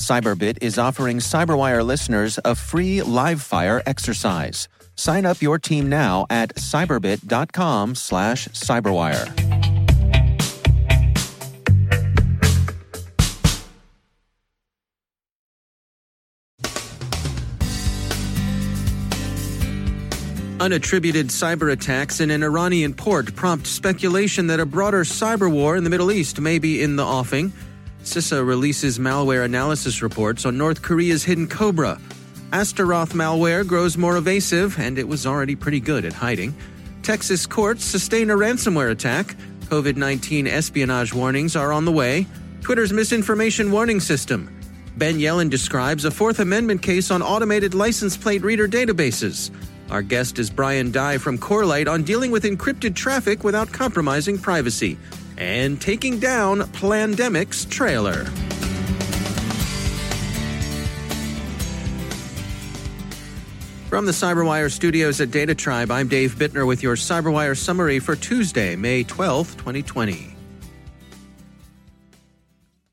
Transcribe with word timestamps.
Cyberbit 0.00 0.58
is 0.62 0.78
offering 0.78 1.18
Cyberwire 1.18 1.84
listeners 1.84 2.38
a 2.44 2.54
free 2.54 3.02
live 3.02 3.42
fire 3.42 3.82
exercise. 3.84 4.66
Sign 4.96 5.26
up 5.26 5.42
your 5.42 5.58
team 5.58 5.88
now 5.88 6.26
at 6.30 6.54
cyberbit.com 6.56 7.94
slash 7.94 8.48
cyberwire. 8.48 9.50
Unattributed 20.60 21.30
cyber 21.30 21.72
attacks 21.72 22.20
in 22.20 22.30
an 22.30 22.42
Iranian 22.42 22.92
port 22.92 23.34
prompt 23.34 23.66
speculation 23.66 24.46
that 24.48 24.60
a 24.60 24.66
broader 24.66 25.04
cyber 25.04 25.50
war 25.50 25.76
in 25.76 25.84
the 25.84 25.90
Middle 25.90 26.12
East 26.12 26.38
may 26.38 26.58
be 26.58 26.82
in 26.82 26.96
the 26.96 27.04
offing. 27.04 27.50
CISA 28.10 28.44
releases 28.44 28.98
malware 28.98 29.44
analysis 29.44 30.02
reports 30.02 30.44
on 30.44 30.58
North 30.58 30.82
Korea's 30.82 31.22
hidden 31.22 31.46
Cobra. 31.46 32.00
Astaroth 32.52 33.12
malware 33.12 33.64
grows 33.64 33.96
more 33.96 34.16
evasive, 34.16 34.76
and 34.80 34.98
it 34.98 35.06
was 35.06 35.28
already 35.28 35.54
pretty 35.54 35.78
good 35.78 36.04
at 36.04 36.12
hiding. 36.12 36.52
Texas 37.04 37.46
courts 37.46 37.84
sustain 37.84 38.30
a 38.30 38.34
ransomware 38.34 38.90
attack. 38.90 39.36
COVID 39.66 39.94
19 39.94 40.48
espionage 40.48 41.14
warnings 41.14 41.54
are 41.54 41.70
on 41.70 41.84
the 41.84 41.92
way. 41.92 42.26
Twitter's 42.62 42.92
misinformation 42.92 43.70
warning 43.70 44.00
system. 44.00 44.50
Ben 44.96 45.18
Yelin 45.18 45.48
describes 45.48 46.04
a 46.04 46.10
Fourth 46.10 46.40
Amendment 46.40 46.82
case 46.82 47.12
on 47.12 47.22
automated 47.22 47.74
license 47.74 48.16
plate 48.16 48.42
reader 48.42 48.66
databases. 48.66 49.52
Our 49.88 50.02
guest 50.02 50.40
is 50.40 50.50
Brian 50.50 50.90
Dye 50.90 51.18
from 51.18 51.38
Corelight 51.38 51.86
on 51.86 52.02
dealing 52.02 52.32
with 52.32 52.42
encrypted 52.42 52.96
traffic 52.96 53.44
without 53.44 53.70
compromising 53.70 54.36
privacy 54.36 54.98
and 55.40 55.80
taking 55.80 56.20
down 56.20 56.60
Plandemic's 56.60 57.64
trailer. 57.64 58.26
From 63.88 64.06
the 64.06 64.12
CyberWire 64.12 64.70
studios 64.70 65.20
at 65.20 65.32
Data 65.32 65.54
Tribe, 65.54 65.90
I'm 65.90 66.06
Dave 66.06 66.36
Bittner 66.36 66.64
with 66.64 66.82
your 66.82 66.94
CyberWire 66.94 67.56
summary 67.56 67.98
for 67.98 68.14
Tuesday, 68.14 68.76
May 68.76 69.02
12, 69.02 69.56
2020. 69.56 70.36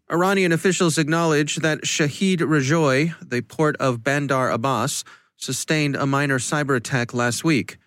Iranian 0.09 0.53
officials 0.53 0.97
acknowledge 0.97 1.57
that 1.57 1.81
Shahid 1.81 2.37
Rajaee, 2.37 3.13
the 3.21 3.41
port 3.41 3.75
of 3.75 4.03
Bandar 4.03 4.49
Abbas, 4.49 5.03
sustained 5.35 5.97
a 5.97 6.07
minor 6.07 6.39
cyber 6.39 6.77
attack 6.77 7.13
last 7.13 7.43
week. 7.43 7.77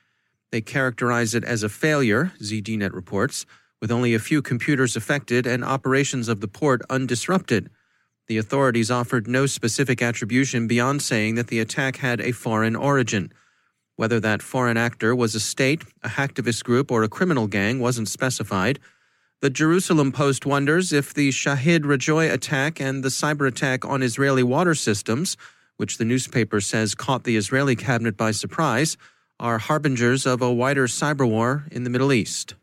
They 0.52 0.60
characterize 0.60 1.34
it 1.34 1.44
as 1.44 1.62
a 1.62 1.68
failure, 1.68 2.32
ZDNet 2.40 2.92
reports, 2.92 3.46
with 3.80 3.90
only 3.90 4.14
a 4.14 4.18
few 4.18 4.42
computers 4.42 4.96
affected 4.96 5.46
and 5.46 5.64
operations 5.64 6.28
of 6.28 6.40
the 6.40 6.48
port 6.48 6.82
undisrupted. 6.88 7.68
The 8.28 8.38
authorities 8.38 8.90
offered 8.90 9.26
no 9.26 9.46
specific 9.46 10.02
attribution 10.02 10.66
beyond 10.66 11.02
saying 11.02 11.34
that 11.34 11.48
the 11.48 11.60
attack 11.60 11.96
had 11.96 12.20
a 12.20 12.32
foreign 12.32 12.76
origin. 12.76 13.32
Whether 13.96 14.20
that 14.20 14.42
foreign 14.42 14.76
actor 14.76 15.14
was 15.14 15.34
a 15.34 15.40
state, 15.40 15.82
a 16.02 16.08
hacktivist 16.08 16.64
group, 16.64 16.90
or 16.90 17.02
a 17.02 17.08
criminal 17.08 17.46
gang 17.46 17.80
wasn't 17.80 18.08
specified. 18.08 18.78
The 19.40 19.50
Jerusalem 19.50 20.12
Post 20.12 20.46
wonders 20.46 20.92
if 20.92 21.12
the 21.12 21.30
Shahid 21.30 21.80
Rajaee 21.80 22.32
attack 22.32 22.80
and 22.80 23.02
the 23.02 23.08
cyber 23.08 23.48
attack 23.48 23.84
on 23.84 24.02
Israeli 24.02 24.42
water 24.42 24.74
systems 24.74 25.36
which 25.80 25.96
the 25.96 26.04
newspaper 26.04 26.60
says 26.60 26.94
caught 26.94 27.24
the 27.24 27.38
Israeli 27.38 27.74
cabinet 27.74 28.14
by 28.14 28.32
surprise, 28.32 28.98
are 29.40 29.56
harbingers 29.56 30.26
of 30.26 30.42
a 30.42 30.52
wider 30.52 30.86
cyber 30.86 31.26
war 31.26 31.64
in 31.70 31.84
the 31.84 31.90
Middle 31.90 32.12
East. 32.12 32.54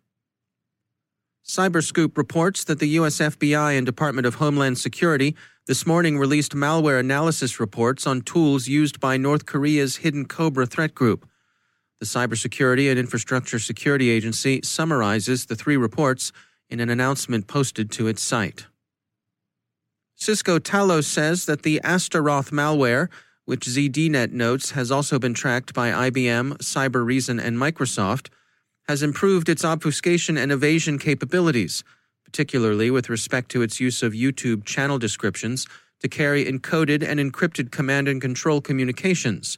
Cyberscoop 1.48 2.18
reports 2.18 2.66
that 2.66 2.80
the 2.80 2.90
U.S. 3.00 3.20
FBI 3.20 3.78
and 3.78 3.86
Department 3.86 4.28
of 4.28 4.36
Homeland 4.36 4.78
Security 4.78 5.34
this 5.66 5.86
morning 5.86 6.18
released 6.18 6.54
malware 6.54 7.00
analysis 7.00 7.58
reports 7.58 8.06
on 8.06 8.22
tools 8.22 8.68
used 8.68 9.00
by 9.00 9.16
North 9.16 9.46
Korea's 9.46 9.98
Hidden 9.98 10.26
Cobra 10.26 10.66
threat 10.66 10.94
group. 10.94 11.26
The 12.02 12.06
Cybersecurity 12.06 12.90
and 12.90 13.00
Infrastructure 13.00 13.60
Security 13.60 14.10
Agency 14.10 14.60
summarizes 14.62 15.46
the 15.46 15.56
three 15.56 15.78
reports 15.78 16.34
in 16.70 16.82
an 16.82 16.90
announcement 16.90 17.48
posted 17.48 17.92
to 17.92 18.08
its 18.08 18.22
site. 18.22 18.66
Cisco 20.18 20.60
Talos 20.60 21.06
says 21.06 21.46
that 21.46 21.64
the 21.64 21.80
Astaroth 21.82 22.52
malware, 22.52 23.08
which 23.46 23.66
ZDNet 23.66 24.34
notes 24.34 24.72
has 24.72 24.92
also 24.92 25.18
been 25.18 25.34
tracked 25.34 25.74
by 25.74 26.10
IBM, 26.10 26.58
Cybereason, 26.58 27.42
and 27.42 27.58
Microsoft, 27.58 28.28
has 28.88 29.04
improved 29.04 29.50
its 29.50 29.66
obfuscation 29.66 30.38
and 30.38 30.52
evasion 30.52 30.98
capabilities, 30.98 31.84
particularly 32.24 32.90
with 32.90 33.10
respect 33.10 33.50
to 33.52 33.62
its 33.62 33.80
use 33.80 34.02
of 34.02 34.14
YouTube 34.14 34.64
channel 34.66 34.98
descriptions 34.98 35.68
to 36.00 36.08
carry 36.08 36.46
encoded 36.46 37.04
and 37.04 37.20
encrypted 37.20 37.72
command 37.72 38.08
and 38.08 38.22
control 38.22 38.62
communications. 38.62 39.58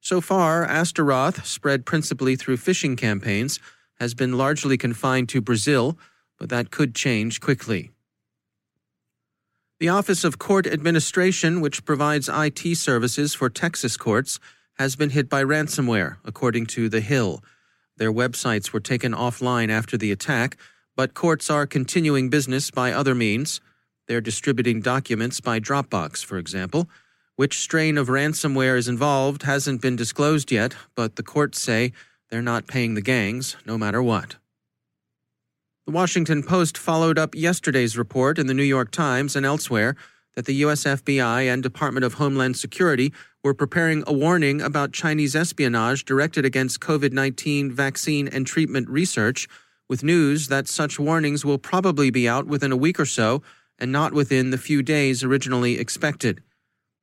So 0.00 0.20
far, 0.20 0.64
Astaroth, 0.64 1.44
spread 1.46 1.84
principally 1.84 2.36
through 2.36 2.58
phishing 2.58 2.96
campaigns, 2.96 3.58
has 3.98 4.14
been 4.14 4.38
largely 4.38 4.76
confined 4.76 5.28
to 5.30 5.40
Brazil, 5.40 5.98
but 6.38 6.48
that 6.48 6.70
could 6.70 6.94
change 6.94 7.40
quickly. 7.40 7.90
The 9.78 9.88
Office 9.88 10.24
of 10.24 10.38
Court 10.38 10.66
Administration, 10.66 11.60
which 11.60 11.84
provides 11.84 12.30
IT 12.32 12.76
services 12.76 13.34
for 13.34 13.50
Texas 13.50 13.96
courts, 13.96 14.40
has 14.78 14.96
been 14.96 15.10
hit 15.10 15.28
by 15.28 15.42
ransomware, 15.42 16.16
according 16.24 16.66
to 16.66 16.88
The 16.88 17.00
Hill. 17.00 17.42
Their 17.96 18.12
websites 18.12 18.72
were 18.72 18.80
taken 18.80 19.12
offline 19.12 19.70
after 19.70 19.96
the 19.96 20.12
attack, 20.12 20.56
but 20.96 21.14
courts 21.14 21.50
are 21.50 21.66
continuing 21.66 22.28
business 22.28 22.70
by 22.70 22.92
other 22.92 23.14
means. 23.14 23.60
They're 24.06 24.20
distributing 24.20 24.80
documents 24.80 25.40
by 25.40 25.60
Dropbox, 25.60 26.24
for 26.24 26.38
example. 26.38 26.88
Which 27.36 27.58
strain 27.58 27.98
of 27.98 28.08
ransomware 28.08 28.78
is 28.78 28.88
involved 28.88 29.42
hasn't 29.42 29.82
been 29.82 29.96
disclosed 29.96 30.50
yet, 30.50 30.74
but 30.94 31.16
the 31.16 31.22
courts 31.22 31.60
say 31.60 31.92
they're 32.30 32.42
not 32.42 32.66
paying 32.66 32.94
the 32.94 33.02
gangs, 33.02 33.56
no 33.66 33.76
matter 33.76 34.02
what. 34.02 34.36
The 35.86 35.92
Washington 35.92 36.42
Post 36.42 36.76
followed 36.76 37.18
up 37.18 37.34
yesterday's 37.34 37.96
report 37.96 38.38
in 38.38 38.46
the 38.46 38.54
New 38.54 38.62
York 38.64 38.90
Times 38.90 39.36
and 39.36 39.46
elsewhere 39.46 39.96
that 40.36 40.44
the 40.44 40.54
U.S. 40.56 40.84
FBI 40.84 41.52
and 41.52 41.62
Department 41.62 42.04
of 42.04 42.14
Homeland 42.14 42.56
Security 42.56 43.12
were 43.42 43.54
preparing 43.54 44.04
a 44.06 44.12
warning 44.12 44.60
about 44.60 44.92
Chinese 44.92 45.34
espionage 45.34 46.04
directed 46.04 46.44
against 46.44 46.80
COVID 46.80 47.12
19 47.12 47.72
vaccine 47.72 48.28
and 48.28 48.46
treatment 48.46 48.88
research, 48.88 49.48
with 49.88 50.04
news 50.04 50.48
that 50.48 50.68
such 50.68 51.00
warnings 51.00 51.44
will 51.44 51.58
probably 51.58 52.10
be 52.10 52.28
out 52.28 52.46
within 52.46 52.70
a 52.70 52.76
week 52.76 53.00
or 53.00 53.06
so 53.06 53.42
and 53.78 53.90
not 53.90 54.12
within 54.12 54.50
the 54.50 54.58
few 54.58 54.82
days 54.82 55.24
originally 55.24 55.78
expected. 55.78 56.42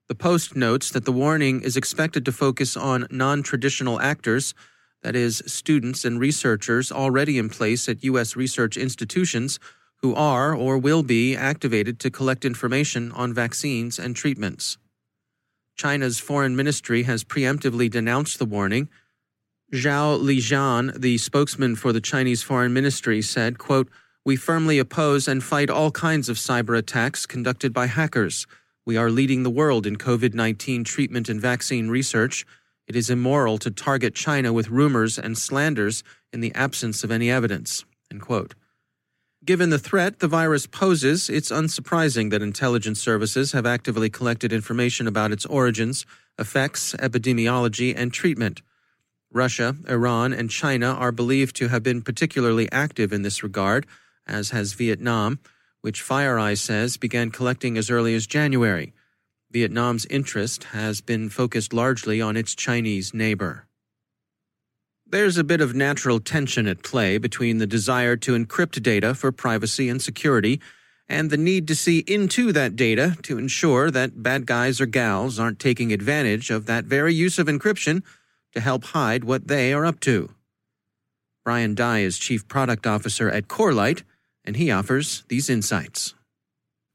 The 0.10 0.16
Post 0.16 0.56
notes 0.56 0.90
that 0.92 1.06
the 1.06 1.12
warning 1.12 1.62
is 1.62 1.76
expected 1.76 2.26
to 2.26 2.32
focus 2.32 2.78
on 2.78 3.08
non 3.10 3.42
traditional 3.44 4.00
actors 4.00 4.54
that 5.04 5.16
is, 5.16 5.44
students 5.46 6.06
and 6.06 6.20
researchers 6.20 6.92
already 6.92 7.38
in 7.38 7.50
place 7.50 7.88
at 7.90 8.04
U.S. 8.06 8.36
research 8.36 8.78
institutions 8.78 9.60
who 10.04 10.14
are 10.14 10.54
or 10.54 10.78
will 10.78 11.02
be 11.02 11.34
activated 11.34 11.98
to 11.98 12.12
collect 12.12 12.44
information 12.44 13.10
on 13.14 13.34
vaccines 13.34 13.98
and 13.98 14.16
treatments. 14.16 14.78
China's 15.78 16.20
foreign 16.20 16.58
ministry 16.58 17.04
has 17.04 17.24
preemptively 17.24 17.90
denounced 17.90 18.38
the 18.38 18.46
warning. 18.46 18.90
Zhao 19.74 20.22
Lijian, 20.22 21.00
the 21.00 21.18
spokesman 21.18 21.78
for 21.78 21.94
the 21.94 22.02
Chinese 22.02 22.44
foreign 22.44 22.74
ministry, 22.74 23.22
said, 23.22 23.58
quote, 23.58 23.90
We 24.26 24.36
firmly 24.36 24.78
oppose 24.78 25.28
and 25.28 25.42
fight 25.42 25.70
all 25.70 25.90
kinds 25.90 26.28
of 26.28 26.36
cyber 26.36 26.78
attacks 26.78 27.26
conducted 27.26 27.74
by 27.74 27.88
hackers. 27.88 28.46
We 28.86 28.98
are 28.98 29.10
leading 29.10 29.44
the 29.44 29.50
world 29.50 29.88
in 29.88 29.96
COVID 29.96 30.34
19 30.34 30.84
treatment 30.84 31.30
and 31.30 31.40
vaccine 31.40 31.88
research 31.88 32.46
It 32.88 32.98
is 32.98 33.10
immoral 33.10 33.58
to 33.60 33.72
target 33.72 34.14
China 34.14 34.52
with 34.52 34.70
rumors 34.70 35.18
and 35.18 35.38
slanders 35.38 36.04
in 36.34 36.42
the 36.42 36.54
absence 36.54 37.06
of 37.06 37.12
any 37.12 37.32
evidence. 37.32 37.86
Given 39.46 39.72
the 39.72 39.80
threat 39.80 40.20
the 40.20 40.30
virus 40.30 40.68
poses, 40.68 41.30
it's 41.30 41.52
unsurprising 41.52 42.30
that 42.30 42.42
intelligence 42.42 43.02
services 43.02 43.52
have 43.52 43.66
actively 43.66 44.10
collected 44.10 44.54
information 44.54 45.06
about 45.06 45.34
its 45.34 45.46
origins, 45.46 46.06
effects, 46.40 46.94
epidemiology, 46.94 47.94
and 47.96 48.14
treatment. 48.14 48.62
Russia, 49.34 49.76
Iran, 49.90 50.32
and 50.32 50.50
China 50.50 50.94
are 50.94 51.12
believed 51.12 51.58
to 51.58 51.68
have 51.68 51.84
been 51.84 52.02
particularly 52.02 52.72
active 52.72 53.12
in 53.12 53.24
this 53.24 53.44
regard, 53.44 53.86
as 54.26 54.52
has 54.52 54.74
Vietnam, 54.74 55.40
which 55.82 56.02
FireEye 56.02 56.58
says 56.58 56.96
began 56.96 57.30
collecting 57.30 57.78
as 57.78 57.90
early 57.90 58.16
as 58.16 58.26
January. 58.26 58.94
Vietnam's 59.52 60.06
interest 60.06 60.66
has 60.66 61.02
been 61.02 61.28
focused 61.28 61.74
largely 61.74 62.22
on 62.22 62.38
its 62.38 62.56
Chinese 62.56 63.14
neighbor. 63.14 63.68
There's 65.14 65.38
a 65.38 65.44
bit 65.44 65.62
of 65.62 65.76
natural 65.76 66.20
tension 66.20 66.68
at 66.68 66.82
play 66.82 67.20
between 67.20 67.60
the 67.60 67.68
desire 67.68 68.16
to 68.16 68.36
encrypt 68.36 68.82
data 68.82 69.14
for 69.14 69.32
privacy 69.32 69.88
and 69.88 70.02
security 70.02 70.60
and 71.08 71.30
the 71.30 71.38
need 71.38 71.68
to 71.68 71.76
see 71.76 72.00
into 72.08 72.52
that 72.54 72.76
data 72.76 73.16
to 73.22 73.38
ensure 73.38 73.92
that 73.92 74.24
bad 74.24 74.48
guys 74.48 74.82
or 74.82 74.88
gals 74.88 75.38
aren't 75.38 75.60
taking 75.60 75.94
advantage 75.94 76.50
of 76.50 76.66
that 76.66 76.86
very 76.86 77.14
use 77.14 77.38
of 77.38 77.46
encryption 77.46 78.02
to 78.54 78.60
help 78.60 78.86
hide 78.86 79.24
what 79.24 79.50
they 79.50 79.72
are 79.72 79.86
up 79.86 80.00
to. 80.00 80.34
Brian 81.46 81.76
Dye 81.76 82.00
is 82.00 82.18
Chief 82.18 82.48
Product 82.48 82.88
Officer 82.88 83.30
at 83.30 83.48
Corelight, 83.48 84.02
and 84.44 84.56
he 84.56 84.72
offers 84.72 85.26
these 85.28 85.48
insights 85.48 86.16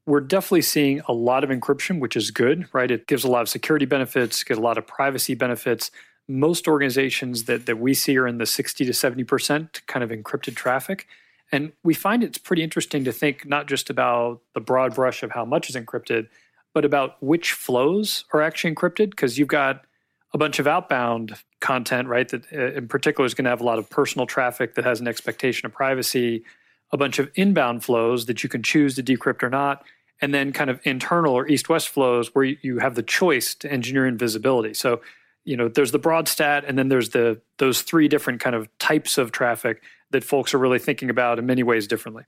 we're 0.09 0.19
definitely 0.19 0.63
seeing 0.63 1.01
a 1.07 1.13
lot 1.13 1.43
of 1.43 1.51
encryption, 1.51 1.99
which 1.99 2.15
is 2.15 2.31
good, 2.31 2.67
right? 2.73 2.89
It 2.89 3.05
gives 3.05 3.23
a 3.23 3.27
lot 3.27 3.43
of 3.43 3.49
security 3.49 3.85
benefits, 3.85 4.43
get 4.43 4.57
a 4.57 4.61
lot 4.61 4.79
of 4.79 4.87
privacy 4.87 5.35
benefits. 5.35 5.91
Most 6.29 6.67
organizations 6.67 7.45
that, 7.45 7.65
that 7.65 7.79
we 7.79 7.93
see 7.93 8.17
are 8.17 8.27
in 8.27 8.37
the 8.37 8.45
60 8.45 8.85
to 8.85 8.91
70% 8.91 9.85
kind 9.87 10.03
of 10.03 10.11
encrypted 10.11 10.55
traffic. 10.55 11.07
And 11.51 11.71
we 11.83 11.93
find 11.95 12.23
it's 12.23 12.37
pretty 12.37 12.63
interesting 12.63 13.03
to 13.03 13.11
think 13.11 13.47
not 13.47 13.67
just 13.67 13.89
about 13.89 14.41
the 14.53 14.61
broad 14.61 14.93
brush 14.93 15.23
of 15.23 15.31
how 15.31 15.43
much 15.43 15.69
is 15.69 15.75
encrypted, 15.75 16.27
but 16.73 16.85
about 16.85 17.21
which 17.21 17.53
flows 17.53 18.25
are 18.31 18.41
actually 18.41 18.75
encrypted, 18.75 19.09
because 19.09 19.39
you've 19.39 19.47
got 19.47 19.85
a 20.33 20.37
bunch 20.37 20.59
of 20.59 20.67
outbound 20.67 21.35
content, 21.59 22.07
right? 22.07 22.29
That 22.29 22.45
uh, 22.53 22.73
in 22.73 22.87
particular 22.87 23.25
is 23.25 23.33
going 23.33 23.45
to 23.45 23.49
have 23.49 23.61
a 23.61 23.65
lot 23.65 23.79
of 23.79 23.89
personal 23.89 24.27
traffic 24.27 24.75
that 24.75 24.85
has 24.85 24.99
an 24.99 25.07
expectation 25.07 25.65
of 25.65 25.73
privacy, 25.73 26.43
a 26.91 26.97
bunch 26.97 27.19
of 27.19 27.31
inbound 27.35 27.83
flows 27.83 28.27
that 28.27 28.43
you 28.43 28.49
can 28.49 28.63
choose 28.63 28.95
to 28.95 29.03
decrypt 29.03 29.43
or 29.43 29.49
not, 29.49 29.83
and 30.21 30.33
then 30.33 30.51
kind 30.51 30.69
of 30.69 30.79
internal 30.83 31.33
or 31.33 31.47
east-west 31.47 31.89
flows 31.89 32.35
where 32.35 32.43
you 32.43 32.79
have 32.79 32.95
the 32.95 33.03
choice 33.03 33.55
to 33.55 33.71
engineer 33.71 34.05
invisibility. 34.05 34.73
So, 34.73 35.01
you 35.49 35.57
know, 35.57 35.67
there's 35.67 35.91
the 35.91 35.99
broad 35.99 36.27
stat, 36.27 36.63
and 36.67 36.77
then 36.77 36.89
there's 36.89 37.09
the 37.09 37.41
those 37.57 37.81
three 37.81 38.07
different 38.07 38.39
kind 38.39 38.55
of 38.55 38.69
types 38.77 39.17
of 39.17 39.31
traffic 39.31 39.81
that 40.11 40.23
folks 40.23 40.53
are 40.53 40.59
really 40.59 40.77
thinking 40.77 41.09
about 41.09 41.39
in 41.39 41.45
many 41.47 41.63
ways 41.63 41.87
differently. 41.87 42.23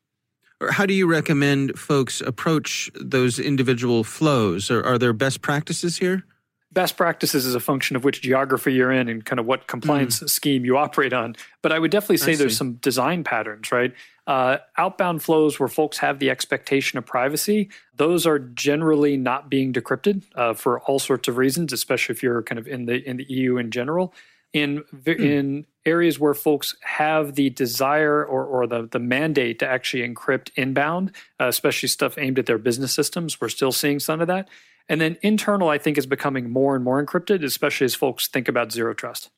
How 0.72 0.88
do 0.88 0.94
you 0.94 1.08
recommend 1.08 1.78
folks 1.78 2.22
approach 2.22 2.90
those 3.00 3.38
individual 3.38 4.04
flows? 4.04 4.72
Or 4.72 4.84
are 4.84 4.98
there 4.98 5.14
best 5.14 5.42
practices 5.42 5.98
here? 5.98 6.26
best 6.74 6.96
practices 6.96 7.46
is 7.46 7.54
a 7.56 7.60
function 7.60 7.96
of 7.96 8.04
which 8.04 8.22
geography 8.22 8.74
you're 8.74 8.92
in 8.92 9.10
and 9.10 9.26
kind 9.26 9.40
of 9.40 9.46
what 9.46 9.68
compliance 9.68 10.20
mm. 10.20 10.30
scheme 10.30 10.66
you 10.66 10.78
operate 10.78 11.14
on. 11.14 11.36
But 11.62 11.72
I 11.72 11.80
would 11.80 11.92
definitely 11.92 12.18
say 12.18 12.36
there's 12.36 12.56
some 12.58 12.76
design 12.76 13.24
patterns, 13.24 13.72
right? 13.72 13.94
Uh, 14.28 14.58
outbound 14.78 15.24
flows 15.24 15.60
where 15.60 15.68
folks 15.68 15.98
have 15.98 16.20
the 16.20 16.30
expectation 16.30 16.98
of 16.98 17.06
privacy, 17.06 17.70
those 17.96 18.28
are 18.28 18.38
generally 18.38 19.18
not 19.18 19.50
being 19.50 19.74
decrypted 19.74 20.24
uh, 20.36 20.54
for 20.54 20.80
all 20.82 21.00
sorts 21.00 21.28
of 21.28 21.38
reasons, 21.38 21.74
especially 21.74 22.14
if 22.14 22.22
you're 22.22 22.44
kind 22.44 22.60
of 22.60 22.68
in 22.68 22.86
the 22.86 23.04
in 23.10 23.18
the 23.18 23.26
EU 23.26 23.58
in 23.58 23.72
general. 23.72 24.14
In 24.54 24.84
mm. 24.94 25.20
in 25.20 25.66
areas 25.86 26.20
where 26.20 26.34
folks 26.34 26.76
have 26.82 27.36
the 27.36 27.50
desire 27.50 28.24
or, 28.24 28.46
or 28.46 28.68
the, 28.68 28.88
the 28.92 29.00
mandate 29.00 29.60
to 29.60 29.68
actually 29.68 30.08
encrypt 30.08 30.52
inbound, 30.56 31.12
uh, 31.40 31.46
especially 31.48 31.90
stuff 31.90 32.18
aimed 32.18 32.38
at 32.38 32.46
their 32.46 32.58
business 32.58 32.94
systems, 32.94 33.42
we're 33.42 33.50
still 33.50 33.72
seeing 33.72 34.00
some 34.00 34.22
of 34.22 34.28
that. 34.28 34.48
And 34.88 35.00
then 35.00 35.18
internal, 35.22 35.70
I 35.70 35.78
think, 35.78 35.98
is 35.98 36.06
becoming 36.06 36.50
more 36.50 36.76
and 36.76 36.84
more 36.84 37.04
encrypted, 37.04 37.44
especially 37.44 37.86
as 37.86 37.96
folks 37.96 38.28
think 38.28 38.48
about 38.48 38.72
zero 38.72 38.94
trust. 38.94 39.30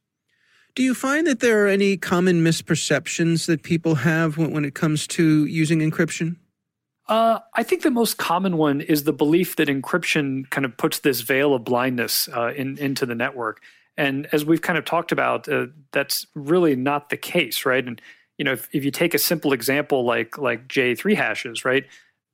Do 0.76 0.84
you 0.84 0.96
find 0.96 1.28
that 1.28 1.40
there 1.40 1.64
are 1.64 1.68
any 1.68 1.98
common 1.98 2.44
misperceptions 2.44 3.46
that 3.46 3.64
people 3.64 3.96
have 3.96 4.38
when, 4.38 4.52
when 4.52 4.66
it 4.66 4.74
comes 4.74 5.06
to 5.08 5.46
using 5.46 5.80
encryption? 5.80 6.38
Uh, 7.08 7.40
I 7.54 7.64
think 7.64 7.84
the 7.84 7.92
most 7.92 8.18
common 8.18 8.58
one 8.58 8.82
is 8.82 9.04
the 9.04 9.14
belief 9.14 9.58
that 9.58 9.68
encryption 9.68 10.50
kind 10.50 10.66
of 10.66 10.76
puts 10.78 11.00
this 11.00 11.22
veil 11.22 11.54
of 11.54 11.64
blindness 11.64 12.28
uh, 12.30 12.54
in, 12.56 12.78
into 12.78 13.06
the 13.06 13.14
network. 13.14 13.62
And 13.98 14.28
as 14.32 14.46
we've 14.46 14.62
kind 14.62 14.78
of 14.80 14.86
talked 14.86 15.12
about, 15.12 15.48
uh, 15.48 15.68
that's 15.92 16.26
really 16.34 16.76
not 16.76 17.10
the 17.10 17.18
case, 17.18 17.66
right? 17.66 17.86
And 17.86 18.02
you 18.38 18.46
know, 18.46 18.54
if, 18.54 18.68
if 18.72 18.84
you 18.84 18.90
take 18.90 19.14
a 19.14 19.20
simple 19.20 19.54
example 19.54 20.06
like 20.06 20.40
like 20.40 20.68
JA3 20.68 21.16
hashes, 21.16 21.64
right? 21.64 21.86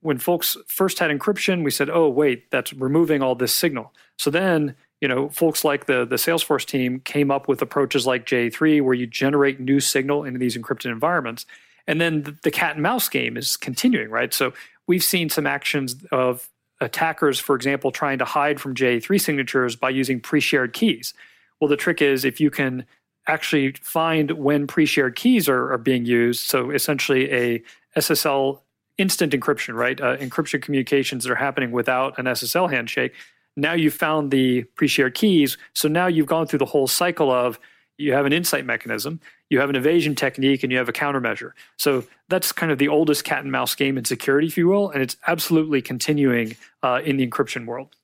when 0.02 0.18
folks 0.18 0.58
first 0.68 1.00
had 1.00 1.12
encryption, 1.12 1.64
we 1.64 1.72
said, 1.72 1.90
"Oh, 1.90 2.08
wait, 2.10 2.50
that's 2.52 2.74
removing 2.74 3.22
all 3.22 3.36
this 3.36 3.54
signal." 3.54 3.94
So 4.18 4.30
then, 4.30 4.76
you 5.02 5.08
know, 5.08 5.30
folks 5.30 5.64
like 5.64 5.86
the 5.86 6.06
the 6.06 6.18
Salesforce 6.18 6.66
team 6.66 7.00
came 7.02 7.32
up 7.32 7.48
with 7.48 7.62
approaches 7.62 8.06
like 8.06 8.26
JA3, 8.26 8.82
where 8.82 8.94
you 8.94 9.08
generate 9.08 9.60
new 9.60 9.80
signal 9.80 10.24
into 10.24 10.40
these 10.40 10.58
encrypted 10.58 10.92
environments, 10.92 11.46
and 11.88 12.00
then 12.00 12.24
the, 12.24 12.38
the 12.44 12.52
cat 12.52 12.76
and 12.76 12.84
mouse 12.84 13.10
game 13.10 13.38
is 13.38 13.58
continuing, 13.58 14.10
right? 14.10 14.34
So 14.34 14.54
we've 14.88 15.04
seen 15.04 15.30
some 15.30 15.48
actions 15.48 15.96
of 16.12 16.50
attackers, 16.82 17.40
for 17.40 17.56
example, 17.56 17.92
trying 17.92 18.20
to 18.20 18.26
hide 18.26 18.60
from 18.60 18.76
JA3 18.76 19.20
signatures 19.20 19.76
by 19.76 19.90
using 19.90 20.20
pre-shared 20.20 20.74
keys. 20.74 21.14
Well, 21.60 21.68
the 21.68 21.76
trick 21.76 22.02
is 22.02 22.24
if 22.24 22.40
you 22.40 22.50
can 22.50 22.86
actually 23.28 23.74
find 23.82 24.32
when 24.32 24.66
pre-shared 24.66 25.16
keys 25.16 25.50
are, 25.50 25.74
are 25.74 25.78
being 25.78 26.06
used, 26.06 26.46
so 26.46 26.72
essentially 26.72 27.32
a 27.32 27.64
SSL 27.98 28.62
instant 28.98 29.34
encryption, 29.34 29.76
right? 29.76 30.00
Uh, 30.00 30.18
encryption 30.18 30.62
communications 30.62 31.24
that 31.24 31.32
are 31.32 31.36
happening 31.36 31.72
without 31.72 32.18
an 32.18 32.26
SSL 32.26 32.70
handshake. 32.70 33.14
Now 33.60 33.74
you've 33.74 33.94
found 33.94 34.32
the 34.32 34.64
pre-shared 34.76 35.16
keys. 35.16 35.58
So 35.74 35.88
now 35.88 36.08
you've 36.08 36.28
gone 36.28 36.48
through 36.48 36.60
the 36.60 36.66
whole 36.66 36.88
cycle 36.88 37.32
of 37.32 37.60
you 37.98 38.14
have 38.14 38.26
an 38.26 38.32
insight 38.32 38.66
mechanism, 38.66 39.20
you 39.50 39.60
have 39.60 39.70
an 39.70 39.76
evasion 39.76 40.16
technique, 40.16 40.64
and 40.64 40.72
you 40.72 40.78
have 40.78 40.88
a 40.88 40.94
countermeasure. 40.94 41.52
So 41.76 42.06
that's 42.30 42.52
kind 42.52 42.72
of 42.72 42.78
the 42.78 42.88
oldest 42.88 43.26
cat 43.26 43.44
and 43.44 43.52
mouse 43.52 43.76
game 43.76 43.98
in 43.98 44.06
security, 44.06 44.48
if 44.48 44.58
you 44.58 44.68
will, 44.68 44.90
and 44.90 45.02
it's 45.02 45.18
absolutely 45.28 45.82
continuing 45.82 46.56
uh, 46.82 47.02
in 47.04 47.18
the 47.18 47.28
encryption 47.28 47.66
world. 47.66 47.96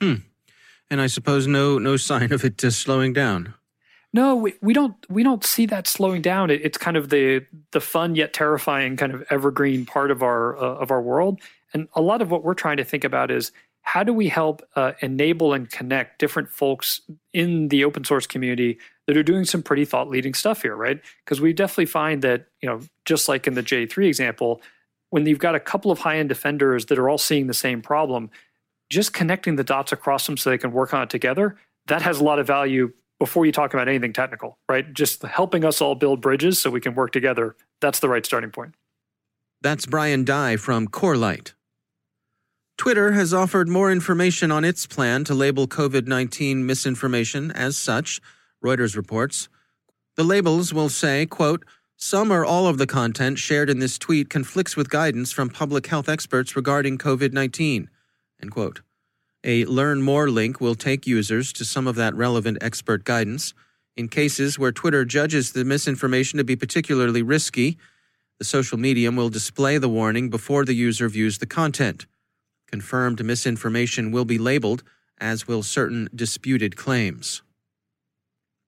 Hmm. 0.00 0.16
And 0.90 1.00
I 1.00 1.06
suppose 1.06 1.46
no 1.46 1.78
no 1.78 1.96
sign 1.96 2.32
of 2.32 2.44
it 2.44 2.58
just 2.58 2.80
slowing 2.80 3.12
down. 3.12 3.54
No, 4.12 4.36
we, 4.36 4.54
we 4.62 4.72
don't 4.72 4.94
we 5.10 5.22
don't 5.22 5.44
see 5.44 5.66
that 5.66 5.86
slowing 5.86 6.22
down. 6.22 6.50
It, 6.50 6.62
it's 6.62 6.78
kind 6.78 6.96
of 6.96 7.10
the 7.10 7.44
the 7.72 7.80
fun 7.80 8.14
yet 8.14 8.32
terrifying 8.32 8.96
kind 8.96 9.12
of 9.12 9.22
evergreen 9.30 9.84
part 9.84 10.10
of 10.10 10.22
our 10.22 10.56
uh, 10.56 10.76
of 10.76 10.90
our 10.90 11.02
world. 11.02 11.40
And 11.74 11.88
a 11.94 12.00
lot 12.00 12.22
of 12.22 12.30
what 12.30 12.42
we're 12.42 12.54
trying 12.54 12.78
to 12.78 12.84
think 12.84 13.04
about 13.04 13.30
is 13.30 13.52
how 13.88 14.02
do 14.02 14.12
we 14.12 14.28
help 14.28 14.60
uh, 14.76 14.92
enable 15.00 15.54
and 15.54 15.70
connect 15.70 16.18
different 16.18 16.50
folks 16.50 17.00
in 17.32 17.68
the 17.68 17.84
open 17.84 18.04
source 18.04 18.26
community 18.26 18.78
that 19.06 19.16
are 19.16 19.22
doing 19.22 19.46
some 19.46 19.62
pretty 19.62 19.86
thought 19.86 20.10
leading 20.10 20.34
stuff 20.34 20.60
here, 20.60 20.76
right? 20.76 21.00
Because 21.24 21.40
we 21.40 21.54
definitely 21.54 21.86
find 21.86 22.20
that 22.20 22.48
you 22.60 22.68
know 22.68 22.82
just 23.06 23.30
like 23.30 23.46
in 23.46 23.54
the 23.54 23.62
JA3 23.62 24.06
example, 24.06 24.60
when 25.08 25.24
you've 25.24 25.38
got 25.38 25.54
a 25.54 25.60
couple 25.60 25.90
of 25.90 26.00
high 26.00 26.18
end 26.18 26.28
defenders 26.28 26.84
that 26.86 26.98
are 26.98 27.08
all 27.08 27.16
seeing 27.16 27.46
the 27.46 27.54
same 27.54 27.80
problem, 27.80 28.28
just 28.90 29.14
connecting 29.14 29.56
the 29.56 29.64
dots 29.64 29.90
across 29.90 30.26
them 30.26 30.36
so 30.36 30.50
they 30.50 30.58
can 30.58 30.72
work 30.72 30.92
on 30.92 31.02
it 31.02 31.08
together, 31.08 31.56
that 31.86 32.02
has 32.02 32.20
a 32.20 32.24
lot 32.24 32.38
of 32.38 32.46
value 32.46 32.92
before 33.18 33.46
you 33.46 33.52
talk 33.52 33.72
about 33.72 33.88
anything 33.88 34.12
technical, 34.12 34.58
right? 34.68 34.92
Just 34.92 35.22
helping 35.22 35.64
us 35.64 35.80
all 35.80 35.94
build 35.94 36.20
bridges 36.20 36.60
so 36.60 36.68
we 36.68 36.82
can 36.82 36.94
work 36.94 37.10
together. 37.10 37.56
That's 37.80 38.00
the 38.00 38.10
right 38.10 38.26
starting 38.26 38.50
point. 38.50 38.74
That's 39.62 39.86
Brian 39.86 40.24
Dye 40.24 40.56
from 40.56 40.88
Corelight. 40.88 41.54
Twitter 42.78 43.10
has 43.10 43.34
offered 43.34 43.68
more 43.68 43.90
information 43.90 44.52
on 44.52 44.64
its 44.64 44.86
plan 44.86 45.24
to 45.24 45.34
label 45.34 45.66
COVID 45.66 46.06
19 46.06 46.64
misinformation 46.64 47.50
as 47.50 47.76
such, 47.76 48.20
Reuters 48.64 48.94
reports. 48.94 49.48
The 50.14 50.22
labels 50.22 50.72
will 50.72 50.88
say, 50.88 51.26
quote, 51.26 51.64
some 51.96 52.32
or 52.32 52.44
all 52.44 52.68
of 52.68 52.78
the 52.78 52.86
content 52.86 53.40
shared 53.40 53.68
in 53.68 53.80
this 53.80 53.98
tweet 53.98 54.30
conflicts 54.30 54.76
with 54.76 54.90
guidance 54.90 55.32
from 55.32 55.50
public 55.50 55.88
health 55.88 56.08
experts 56.08 56.54
regarding 56.54 56.98
COVID 56.98 57.32
19, 57.32 57.90
end 58.40 58.50
quote. 58.52 58.82
A 59.42 59.64
Learn 59.64 60.00
More 60.00 60.30
link 60.30 60.60
will 60.60 60.76
take 60.76 61.04
users 61.04 61.52
to 61.54 61.64
some 61.64 61.88
of 61.88 61.96
that 61.96 62.14
relevant 62.14 62.58
expert 62.60 63.02
guidance. 63.02 63.54
In 63.96 64.06
cases 64.06 64.56
where 64.56 64.70
Twitter 64.70 65.04
judges 65.04 65.50
the 65.50 65.64
misinformation 65.64 66.36
to 66.36 66.44
be 66.44 66.54
particularly 66.54 67.22
risky, 67.22 67.76
the 68.38 68.44
social 68.44 68.78
medium 68.78 69.16
will 69.16 69.30
display 69.30 69.78
the 69.78 69.88
warning 69.88 70.30
before 70.30 70.64
the 70.64 70.74
user 70.74 71.08
views 71.08 71.38
the 71.38 71.46
content. 71.46 72.06
Confirmed 72.70 73.24
misinformation 73.24 74.12
will 74.12 74.24
be 74.24 74.38
labeled, 74.38 74.82
as 75.18 75.48
will 75.48 75.62
certain 75.62 76.08
disputed 76.14 76.76
claims. 76.76 77.42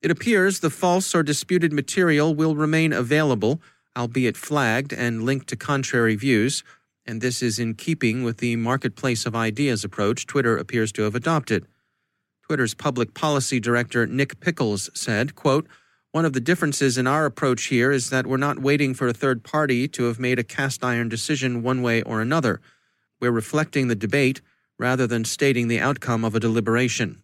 It 0.03 0.11
appears 0.11 0.61
the 0.61 0.71
false 0.71 1.15
or 1.15 1.23
disputed 1.23 1.73
material 1.73 2.35
will 2.35 2.57
remain 2.57 2.93
available, 2.93 3.61
albeit 3.97 4.37
flagged 4.37 4.93
and 4.93 5.25
linked 5.25 5.49
to 5.49 5.57
contrary 5.57 6.17
views 6.17 6.65
and 7.07 7.21
this 7.21 7.43
is 7.43 7.59
in 7.59 7.75
keeping 7.75 8.23
with 8.23 8.39
the 8.39 8.57
marketplace 8.57 9.27
of 9.27 9.35
ideas 9.35 9.83
approach 9.83 10.27
Twitter 10.27 10.57
appears 10.57 10.93
to 10.93 11.03
have 11.03 11.17
adopted. 11.17 11.67
Twitter's 12.43 12.75
public 12.75 13.15
policy 13.15 13.59
director 13.59 14.07
Nick 14.07 14.39
Pickles 14.39 14.91
said, 14.95 15.35
quote, 15.35 15.67
one 16.13 16.25
of 16.25 16.33
the 16.33 16.41
differences 16.41 16.99
in 16.99 17.07
our 17.07 17.25
approach 17.25 17.65
here 17.65 17.93
is 17.93 18.11
that 18.11 18.27
we're 18.27 18.37
not 18.37 18.61
waiting 18.61 18.95
for 18.95 19.09
a 19.09 19.13
third 19.13 19.43
party 19.43 19.87
to 19.89 20.05
have 20.05 20.21
made 20.21 20.39
a 20.39 20.45
cast 20.45 20.85
iron 20.85 21.09
decision 21.09 21.63
one 21.63 21.83
way 21.83 22.03
or 22.03 22.21
another. 22.21 22.61
We're 23.21 23.31
reflecting 23.31 23.89
the 23.89 23.95
debate 23.95 24.41
rather 24.79 25.07
than 25.07 25.25
stating 25.25 25.69
the 25.69 25.81
outcome 25.81 26.25
of 26.25 26.35
a 26.35 26.41
deliberation. 26.41 27.23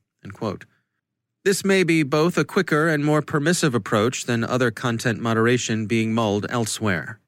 This 1.44 1.64
may 1.64 1.84
be 1.84 2.02
both 2.02 2.36
a 2.36 2.44
quicker 2.44 2.88
and 2.88 3.04
more 3.04 3.22
permissive 3.22 3.74
approach 3.74 4.24
than 4.24 4.42
other 4.42 4.70
content 4.70 5.20
moderation 5.20 5.86
being 5.86 6.12
mulled 6.12 6.46
elsewhere. 6.50 7.20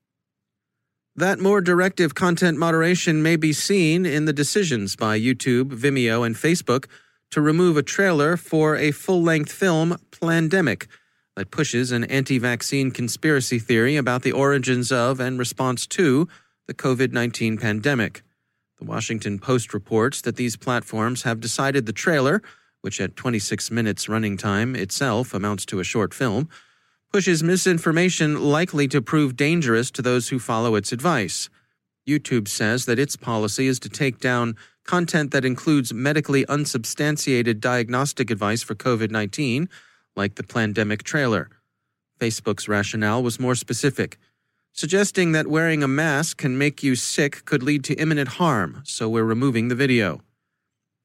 That 1.14 1.38
more 1.38 1.60
directive 1.60 2.14
content 2.14 2.58
moderation 2.58 3.22
may 3.22 3.36
be 3.36 3.52
seen 3.52 4.04
in 4.04 4.24
the 4.24 4.32
decisions 4.32 4.96
by 4.96 5.18
YouTube, 5.18 5.70
Vimeo, 5.70 6.26
and 6.26 6.36
Facebook 6.36 6.86
to 7.30 7.40
remove 7.40 7.76
a 7.76 7.82
trailer 7.82 8.36
for 8.36 8.76
a 8.76 8.90
full 8.90 9.22
length 9.22 9.52
film, 9.52 9.96
Plandemic, 10.10 10.86
that 11.36 11.50
pushes 11.50 11.92
an 11.92 12.04
anti 12.04 12.38
vaccine 12.38 12.90
conspiracy 12.90 13.58
theory 13.58 13.96
about 13.96 14.22
the 14.22 14.32
origins 14.32 14.90
of 14.90 15.20
and 15.20 15.38
response 15.38 15.86
to 15.86 16.28
the 16.66 16.74
COVID 16.74 17.12
19 17.12 17.58
pandemic. 17.58 18.22
The 18.78 18.84
Washington 18.84 19.38
Post 19.38 19.74
reports 19.74 20.20
that 20.20 20.36
these 20.36 20.56
platforms 20.56 21.22
have 21.22 21.40
decided 21.40 21.86
the 21.86 21.92
trailer, 21.92 22.42
which 22.80 23.00
at 23.00 23.16
26 23.16 23.70
minutes 23.70 24.08
running 24.08 24.36
time 24.36 24.76
itself 24.76 25.34
amounts 25.34 25.66
to 25.66 25.80
a 25.80 25.84
short 25.84 26.14
film, 26.14 26.48
pushes 27.12 27.42
misinformation 27.42 28.40
likely 28.40 28.86
to 28.88 29.02
prove 29.02 29.34
dangerous 29.34 29.90
to 29.90 30.02
those 30.02 30.28
who 30.28 30.38
follow 30.38 30.74
its 30.74 30.92
advice. 30.92 31.48
YouTube 32.08 32.46
says 32.46 32.84
that 32.86 32.98
its 32.98 33.16
policy 33.16 33.66
is 33.66 33.78
to 33.80 33.88
take 33.88 34.20
down 34.20 34.56
content 34.84 35.32
that 35.32 35.44
includes 35.44 35.92
medically 35.92 36.46
unsubstantiated 36.46 37.60
diagnostic 37.60 38.30
advice 38.30 38.62
for 38.62 38.74
COVID 38.74 39.10
19, 39.10 39.68
like 40.16 40.36
the 40.36 40.42
Plandemic 40.42 41.02
trailer. 41.02 41.50
Facebook's 42.18 42.68
rationale 42.68 43.22
was 43.22 43.40
more 43.40 43.54
specific, 43.54 44.18
suggesting 44.72 45.32
that 45.32 45.46
wearing 45.46 45.82
a 45.82 45.88
mask 45.88 46.38
can 46.38 46.56
make 46.56 46.82
you 46.82 46.94
sick 46.94 47.44
could 47.44 47.62
lead 47.62 47.84
to 47.84 47.94
imminent 47.94 48.28
harm, 48.40 48.82
so 48.84 49.08
we're 49.08 49.24
removing 49.24 49.68
the 49.68 49.74
video. 49.74 50.20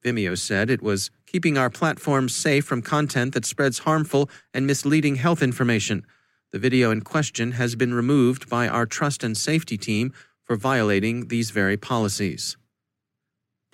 Vimeo 0.04 0.38
said 0.38 0.70
it 0.70 0.82
was 0.82 1.10
keeping 1.26 1.58
our 1.58 1.70
platform 1.70 2.30
safe 2.30 2.66
from 2.66 2.82
content 2.82 3.34
that 3.34 3.46
spreads 3.46 3.80
harmful 3.80 4.30
and 4.54 4.68
misleading 4.68 5.16
health 5.16 5.42
information. 5.42 6.06
The 6.52 6.60
video 6.60 6.92
in 6.92 7.02
question 7.02 7.54
has 7.54 7.76
been 7.76 7.94
removed 7.94 8.50
by 8.50 8.68
our 8.68 8.86
trust 8.86 9.24
and 9.24 9.36
safety 9.36 9.78
team 9.78 10.14
for 10.44 10.56
violating 10.56 11.30
these 11.30 11.50
very 11.50 11.78
policies. 11.78 12.58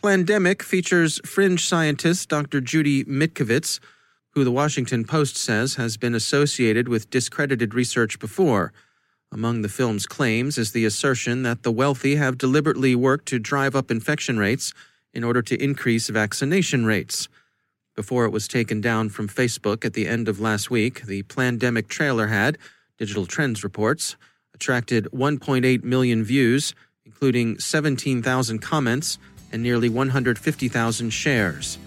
Plandemic 0.01 0.61
features 0.61 1.19
fringe 1.25 1.67
scientist 1.67 2.29
Dr. 2.29 2.61
Judy 2.61 3.03
Mikovits, 3.03 3.79
who 4.33 4.45
the 4.45 4.51
Washington 4.51 5.03
Post 5.03 5.35
says 5.35 5.75
has 5.75 5.97
been 5.97 6.15
associated 6.15 6.87
with 6.87 7.09
discredited 7.09 7.73
research 7.73 8.17
before. 8.19 8.71
Among 9.31 9.61
the 9.61 9.69
film's 9.69 10.07
claims 10.07 10.57
is 10.57 10.71
the 10.71 10.85
assertion 10.85 11.43
that 11.43 11.61
the 11.61 11.71
wealthy 11.71 12.15
have 12.15 12.37
deliberately 12.37 12.95
worked 12.95 13.27
to 13.27 13.37
drive 13.37 13.75
up 13.75 13.91
infection 13.91 14.39
rates 14.39 14.73
in 15.13 15.23
order 15.23 15.43
to 15.43 15.63
increase 15.63 16.09
vaccination 16.09 16.83
rates. 16.85 17.27
Before 17.95 18.25
it 18.25 18.31
was 18.31 18.47
taken 18.47 18.81
down 18.81 19.09
from 19.09 19.27
Facebook 19.27 19.85
at 19.85 19.93
the 19.93 20.07
end 20.07 20.27
of 20.27 20.39
last 20.39 20.71
week, 20.71 21.03
the 21.05 21.23
Plandemic 21.23 21.87
trailer 21.87 22.27
had, 22.27 22.57
Digital 22.97 23.27
Trends 23.27 23.63
reports, 23.63 24.15
attracted 24.55 25.07
1.8 25.13 25.83
million 25.83 26.23
views, 26.23 26.73
including 27.05 27.59
17,000 27.59 28.59
comments 28.59 29.19
and 29.51 29.61
nearly 29.61 29.89
150,000 29.89 31.09
shares. 31.11 31.77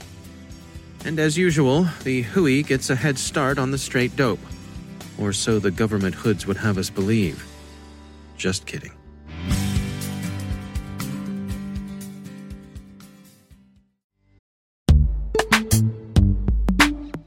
And 1.04 1.18
as 1.18 1.36
usual, 1.36 1.88
the 2.04 2.22
Hui 2.22 2.62
gets 2.62 2.88
a 2.88 2.94
head 2.94 3.18
start 3.18 3.58
on 3.58 3.72
the 3.72 3.78
straight 3.78 4.14
dope. 4.14 4.38
Or 5.18 5.32
so 5.32 5.58
the 5.58 5.70
government 5.70 6.14
hoods 6.14 6.46
would 6.46 6.56
have 6.56 6.78
us 6.78 6.90
believe. 6.90 7.46
Just 8.36 8.66
kidding. 8.66 8.92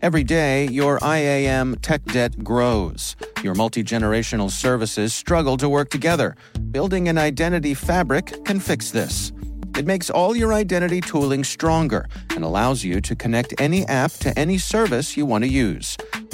Every 0.01 0.23
day, 0.23 0.67
your 0.67 0.99
IAM 1.01 1.77
tech 1.77 2.05
debt 2.05 2.43
grows. 2.43 3.15
Your 3.41 3.55
multi 3.55 3.83
generational 3.83 4.51
services 4.51 5.15
struggle 5.15 5.57
to 5.57 5.67
work 5.67 5.89
together. 5.89 6.35
Building 6.69 7.07
an 7.07 7.17
identity 7.17 7.73
fabric 7.73 8.45
can 8.45 8.59
fix 8.59 8.91
this. 8.91 9.31
It 9.75 9.87
makes 9.87 10.11
all 10.11 10.35
your 10.35 10.53
identity 10.53 11.01
tooling 11.01 11.43
stronger 11.43 12.07
and 12.35 12.43
allows 12.43 12.83
you 12.83 13.01
to 13.01 13.15
connect 13.15 13.59
any 13.59 13.83
app 13.87 14.11
to 14.19 14.37
any 14.37 14.59
service 14.59 15.17
you 15.17 15.25
want 15.25 15.43
to 15.43 15.49
use 15.49 15.97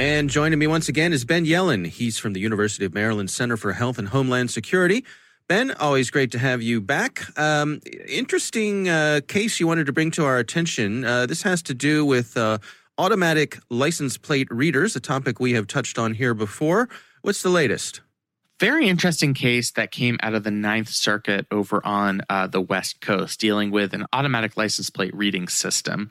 And 0.00 0.30
joining 0.30 0.58
me 0.58 0.66
once 0.66 0.88
again 0.88 1.12
is 1.12 1.26
Ben 1.26 1.44
Yelin. 1.44 1.86
He's 1.86 2.18
from 2.18 2.32
the 2.32 2.40
University 2.40 2.86
of 2.86 2.94
Maryland 2.94 3.28
Center 3.28 3.58
for 3.58 3.74
Health 3.74 3.98
and 3.98 4.08
Homeland 4.08 4.50
Security. 4.50 5.04
Ben, 5.46 5.72
always 5.72 6.10
great 6.10 6.32
to 6.32 6.38
have 6.38 6.62
you 6.62 6.80
back. 6.80 7.38
Um, 7.38 7.82
interesting 8.08 8.88
uh, 8.88 9.20
case 9.28 9.60
you 9.60 9.66
wanted 9.66 9.84
to 9.84 9.92
bring 9.92 10.10
to 10.12 10.24
our 10.24 10.38
attention. 10.38 11.04
Uh, 11.04 11.26
this 11.26 11.42
has 11.42 11.60
to 11.64 11.74
do 11.74 12.06
with 12.06 12.34
uh, 12.38 12.56
automatic 12.96 13.58
license 13.68 14.16
plate 14.16 14.48
readers, 14.50 14.96
a 14.96 15.00
topic 15.00 15.38
we 15.38 15.52
have 15.52 15.66
touched 15.66 15.98
on 15.98 16.14
here 16.14 16.32
before. 16.32 16.88
What's 17.20 17.42
the 17.42 17.50
latest? 17.50 18.00
Very 18.58 18.88
interesting 18.88 19.34
case 19.34 19.72
that 19.72 19.90
came 19.90 20.16
out 20.22 20.32
of 20.32 20.44
the 20.44 20.50
Ninth 20.50 20.88
Circuit 20.88 21.46
over 21.50 21.84
on 21.86 22.22
uh, 22.30 22.46
the 22.46 22.62
West 22.62 23.02
Coast, 23.02 23.38
dealing 23.38 23.70
with 23.70 23.92
an 23.92 24.06
automatic 24.14 24.56
license 24.56 24.88
plate 24.88 25.14
reading 25.14 25.46
system. 25.46 26.08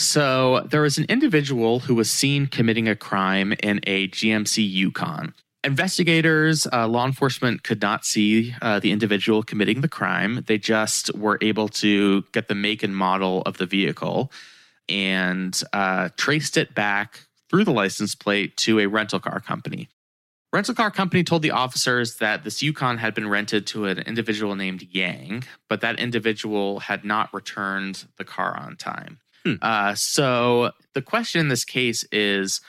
So 0.00 0.66
there 0.66 0.80
was 0.80 0.96
an 0.96 1.04
individual 1.10 1.80
who 1.80 1.94
was 1.94 2.10
seen 2.10 2.46
committing 2.46 2.88
a 2.88 2.96
crime 2.96 3.52
in 3.62 3.80
a 3.86 4.08
GMC 4.08 4.66
Yukon. 4.66 5.34
Investigators, 5.62 6.66
uh, 6.72 6.88
law 6.88 7.04
enforcement 7.04 7.64
could 7.64 7.82
not 7.82 8.06
see 8.06 8.54
uh, 8.62 8.80
the 8.80 8.92
individual 8.92 9.42
committing 9.42 9.82
the 9.82 9.88
crime. 9.88 10.42
They 10.46 10.56
just 10.56 11.14
were 11.14 11.36
able 11.42 11.68
to 11.68 12.22
get 12.32 12.48
the 12.48 12.54
make 12.54 12.82
and 12.82 12.96
model 12.96 13.42
of 13.42 13.58
the 13.58 13.66
vehicle 13.66 14.32
and 14.88 15.62
uh, 15.74 16.08
traced 16.16 16.56
it 16.56 16.74
back 16.74 17.26
through 17.50 17.64
the 17.64 17.70
license 17.70 18.14
plate 18.14 18.56
to 18.56 18.80
a 18.80 18.86
rental 18.86 19.20
car 19.20 19.38
company. 19.38 19.90
Rental 20.50 20.74
car 20.74 20.90
company 20.90 21.24
told 21.24 21.42
the 21.42 21.50
officers 21.50 22.16
that 22.16 22.42
this 22.42 22.62
Yukon 22.62 22.96
had 22.96 23.12
been 23.12 23.28
rented 23.28 23.66
to 23.66 23.84
an 23.84 23.98
individual 23.98 24.56
named 24.56 24.88
Yang, 24.90 25.44
but 25.68 25.82
that 25.82 26.00
individual 26.00 26.80
had 26.80 27.04
not 27.04 27.32
returned 27.34 28.06
the 28.16 28.24
car 28.24 28.56
on 28.56 28.76
time. 28.76 29.18
Hmm. 29.44 29.54
Uh, 29.62 29.94
so 29.94 30.72
the 30.94 31.02
question 31.02 31.40
in 31.40 31.48
this 31.48 31.64
case 31.64 32.04
is 32.12 32.60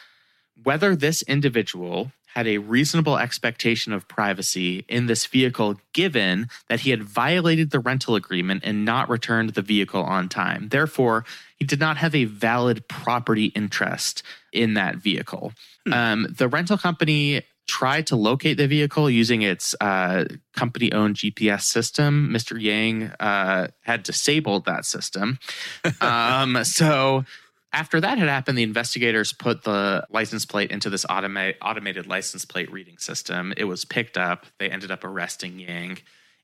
whether 0.63 0.95
this 0.95 1.21
individual 1.23 2.11
had 2.33 2.47
a 2.47 2.59
reasonable 2.59 3.17
expectation 3.17 3.91
of 3.91 4.07
privacy 4.07 4.85
in 4.87 5.05
this 5.05 5.25
vehicle, 5.25 5.75
given 5.91 6.47
that 6.69 6.81
he 6.81 6.91
had 6.91 7.03
violated 7.03 7.71
the 7.71 7.79
rental 7.79 8.15
agreement 8.15 8.63
and 8.63 8.85
not 8.85 9.09
returned 9.09 9.49
the 9.49 9.61
vehicle 9.61 10.01
on 10.01 10.29
time. 10.29 10.69
Therefore, 10.69 11.25
he 11.57 11.65
did 11.65 11.79
not 11.79 11.97
have 11.97 12.15
a 12.15 12.23
valid 12.23 12.87
property 12.87 13.47
interest 13.47 14.23
in 14.53 14.75
that 14.75 14.95
vehicle. 14.95 15.51
Hmm. 15.85 15.93
Um, 15.93 16.27
the 16.29 16.47
rental 16.47 16.77
company 16.77 17.41
tried 17.71 18.05
to 18.07 18.17
locate 18.17 18.57
the 18.57 18.67
vehicle 18.67 19.09
using 19.09 19.43
its 19.43 19.73
uh, 19.79 20.25
company 20.53 20.91
owned 20.91 21.15
GPS 21.15 21.61
system. 21.61 22.29
Mr. 22.29 22.61
Yang 22.61 23.13
uh, 23.21 23.67
had 23.83 24.03
disabled 24.03 24.65
that 24.65 24.83
system. 24.83 25.39
um, 26.01 26.61
so 26.65 27.23
after 27.71 28.01
that 28.01 28.17
had 28.17 28.27
happened, 28.27 28.57
the 28.57 28.63
investigators 28.63 29.31
put 29.31 29.63
the 29.63 30.05
license 30.09 30.45
plate 30.45 30.69
into 30.69 30.89
this 30.89 31.05
automa- 31.05 31.55
automated 31.61 32.07
license 32.07 32.43
plate 32.43 32.69
reading 32.69 32.97
system. 32.97 33.53
It 33.55 33.63
was 33.63 33.85
picked 33.85 34.17
up. 34.17 34.45
They 34.59 34.69
ended 34.69 34.91
up 34.91 35.05
arresting 35.05 35.57
Yang 35.57 35.99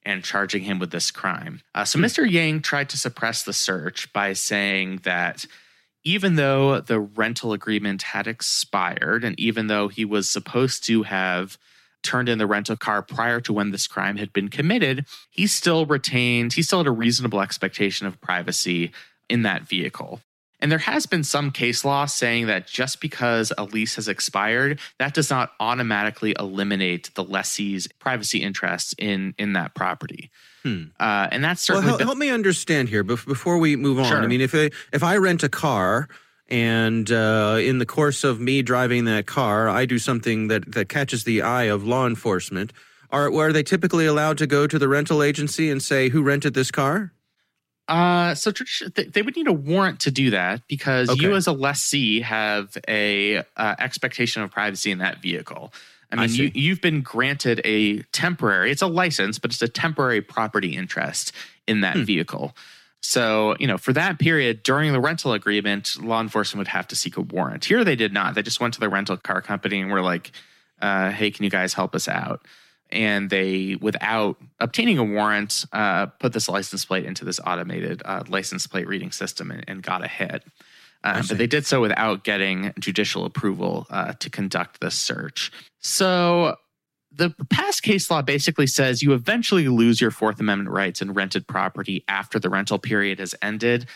and 0.05 0.24
charging 0.24 0.63
him 0.63 0.79
with 0.79 0.91
this 0.91 1.12
crime. 1.12 1.60
Uh, 1.75 1.84
so 1.84 2.00
Mr. 2.00 2.29
Yang 2.29 2.62
tried 2.62 2.88
to 2.89 2.98
suppress 2.98 3.43
the 3.43 3.51
search 3.51 4.13
by 4.13 4.31
saying 4.31 5.01
that 5.03 5.46
even 6.08 6.36
though 6.36 6.80
the 6.80 7.02
rental 7.02 7.52
agreement 7.52 8.02
had 8.02 8.28
expired 8.28 9.26
and 9.26 9.38
even 9.38 9.68
though 9.68 9.90
he 9.90 10.06
was 10.06 10.30
supposed 10.30 10.86
to 10.86 11.04
have 11.04 11.58
turned 12.02 12.30
in 12.30 12.38
the 12.38 12.48
rental 12.48 12.78
car 12.78 13.02
prior 13.02 13.42
to 13.42 13.52
when 13.52 13.72
this 13.72 13.88
crime 13.88 14.16
had 14.16 14.32
been 14.32 14.48
committed, 14.48 15.06
he 15.32 15.46
still 15.46 15.86
retained, 15.86 16.54
he 16.54 16.62
still 16.62 16.80
had 16.80 16.88
a 16.88 16.92
reasonable 16.92 17.42
expectation 17.42 18.08
of 18.08 18.22
privacy 18.22 18.94
in 19.30 19.42
that 19.42 19.64
vehicle. 19.64 20.22
And 20.62 20.72
there 20.72 20.80
has 20.80 21.06
been 21.06 21.26
some 21.26 21.52
case 21.52 21.84
law 21.84 22.06
saying 22.06 22.48
that 22.48 22.68
just 22.68 23.02
because 23.02 23.52
a 23.58 23.66
lease 23.66 23.98
has 23.98 24.08
expired, 24.08 24.80
that 25.00 25.14
does 25.14 25.30
not 25.30 25.52
automatically 25.60 26.34
eliminate 26.40 27.14
the 27.16 27.24
lessee's 27.24 27.86
privacy 28.00 28.42
interests 28.42 28.96
in 28.98 29.36
in 29.38 29.52
that 29.54 29.76
property. 29.76 30.32
Hmm. 30.68 30.84
Uh, 31.00 31.28
and 31.32 31.44
that's 31.44 31.68
Well, 31.70 31.78
certainly 31.78 31.88
help, 31.90 31.98
been- 32.00 32.08
help 32.08 32.18
me 32.18 32.30
understand 32.30 32.90
here 32.90 33.04
before 33.04 33.58
we 33.58 33.76
move 33.76 34.00
on. 34.00 34.06
Sure. 34.06 34.22
I 34.22 34.28
mean, 34.28 34.42
if 34.42 34.54
I, 34.54 34.70
if 34.92 35.04
I 35.04 35.18
rent 35.18 35.44
a 35.44 35.50
car 35.50 36.08
and 36.50 37.12
uh, 37.12 37.58
in 37.60 37.80
the 37.80 37.86
course 37.86 38.24
of 38.24 38.40
me 38.40 38.62
driving 38.62 39.06
that 39.06 39.26
car, 39.26 39.70
I 39.70 39.86
do 39.86 40.00
something 40.00 40.48
that, 40.48 40.72
that 40.74 40.90
catches 40.90 41.24
the 41.24 41.42
eye 41.42 41.64
of 41.66 41.84
law 41.86 42.08
enforcement, 42.08 42.74
are, 43.12 43.34
are 43.34 43.54
they 43.54 43.64
typically 43.64 44.06
allowed 44.06 44.38
to 44.40 44.48
go 44.48 44.68
to 44.68 44.78
the 44.80 44.88
rental 44.88 45.24
agency 45.24 45.70
and 45.70 45.82
say, 45.82 46.10
who 46.10 46.22
rented 46.22 46.54
this 46.54 46.72
car? 46.72 47.14
Uh, 47.88 48.36
so 48.36 48.51
tradi- 48.51 48.94
they, 48.96 49.06
they 49.06 49.22
would 49.22 49.36
need 49.36 49.48
a 49.48 49.53
warrant 49.53 50.00
to 50.01 50.12
do 50.12 50.29
that 50.32 50.62
because 50.67 51.17
you, 51.20 51.36
as 51.36 51.48
a 51.48 51.53
lessee, 51.53 52.22
have 52.22 52.77
a 52.88 53.38
uh, 53.56 53.75
expectation 53.79 54.41
of 54.41 54.51
privacy 54.51 54.91
in 54.91 54.98
that 54.98 55.22
vehicle. 55.22 55.74
I 56.12 56.15
I 56.15 56.27
mean, 56.27 56.36
you, 56.36 56.51
you've 56.53 56.82
been 56.82 57.01
granted 57.01 57.62
a 57.65 58.00
temporary. 58.13 58.72
It's 58.72 58.82
a 58.82 58.88
license, 58.88 59.39
but 59.39 59.51
it's 59.51 59.62
a 59.62 59.67
temporary 59.67 60.22
property 60.22 60.75
interest 60.75 61.32
in 61.67 61.82
that 61.82 61.96
Hmm. 61.98 62.03
vehicle. 62.03 62.56
So, 63.01 63.56
you 63.60 63.67
know, 63.67 63.77
for 63.77 63.94
that 63.94 64.17
period 64.20 64.63
during 64.63 64.91
the 64.91 65.00
rental 65.00 65.32
agreement, 65.34 65.96
law 66.01 66.20
enforcement 66.20 66.60
would 66.60 66.67
have 66.70 66.88
to 66.88 66.96
seek 66.96 67.15
a 67.15 67.22
warrant. 67.22 67.63
Here, 67.65 67.84
they 67.84 67.96
did 67.96 68.12
not. 68.12 68.36
They 68.36 68.41
just 68.41 68.60
went 68.60 68.74
to 68.74 68.79
the 68.79 68.89
rental 68.89 69.15
car 69.17 69.41
company 69.41 69.79
and 69.82 69.91
were 69.91 70.01
like, 70.01 70.32
uh, 70.82 71.12
"Hey, 71.12 71.29
can 71.32 71.44
you 71.46 71.50
guys 71.50 71.74
help 71.74 71.94
us 71.96 72.08
out?" 72.08 72.46
And 72.89 73.29
they, 73.29 73.77
without 73.82 74.38
obtaining 74.60 74.98
a 74.98 75.03
warrant, 75.03 75.65
uh, 75.74 76.06
put 76.06 76.34
this 76.34 76.48
license 76.48 76.86
plate 76.86 77.06
into 77.06 77.25
this 77.25 77.39
automated 77.46 78.01
uh, 78.06 78.24
license 78.27 78.67
plate 78.67 78.88
reading 78.88 79.12
system 79.12 79.51
and, 79.51 79.63
and 79.67 79.84
got 79.84 80.03
a 80.03 80.08
hit. 80.08 80.44
Uh, 81.03 81.22
see. 81.22 81.27
but 81.29 81.38
they 81.38 81.48
did 81.48 81.65
so 81.65 81.82
without 81.82 82.24
getting 82.24 82.74
judicial 82.79 83.25
approval 83.25 83.88
uh, 83.89 84.13
to 84.13 84.29
conduct 84.29 84.79
this 84.79 84.96
search. 84.96 85.51
So 85.79 86.55
the 87.12 87.33
past 87.50 87.83
case 87.83 88.09
law 88.09 88.22
basically 88.22 88.68
says 88.68 89.01
you 89.01 89.14
eventually 89.14 89.68
lose 89.68 90.00
your 90.00 90.12
Fourth 90.12 90.40
Amendment 90.40 90.70
rights 90.70 91.01
in 91.01 91.14
rented 91.14 91.48
property 91.48 92.03
after 92.07 92.40
the 92.40 92.50
rental 92.50 92.79
period 92.79 93.20
has 93.20 93.35
ended. 93.42 93.88